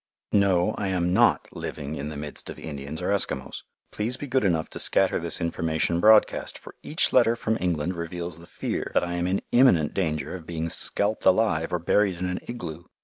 [0.33, 3.61] No, I am not living in the midst of Indians or Eskimos.
[3.91, 8.39] Please be good enough to scatter this information broadcast, for each letter from England reveals
[8.39, 12.25] the fear that I am in imminent danger of being scalped alive or buried in
[12.27, 12.85] an igloo.